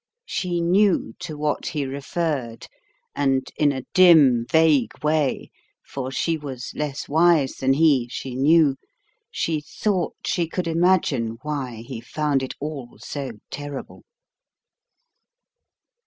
She 0.25 0.61
knew 0.61 1.13
to 1.19 1.37
what 1.37 1.67
he 1.67 1.85
referred, 1.85 2.65
and 3.15 3.47
in 3.55 3.71
a 3.71 3.83
dim, 3.93 4.47
vague 4.51 4.93
way 5.03 5.51
(for 5.85 6.09
she 6.09 6.37
was 6.39 6.71
less 6.73 7.07
wise 7.07 7.57
than 7.57 7.73
he, 7.73 8.07
she 8.09 8.33
knew) 8.33 8.77
she 9.29 9.61
thought 9.61 10.15
she 10.25 10.47
could 10.47 10.67
imagine 10.67 11.37
why 11.43 11.83
he 11.87 12.01
found 12.01 12.41
it 12.41 12.55
all 12.59 12.97
so 12.99 13.33
terrible. 13.51 14.01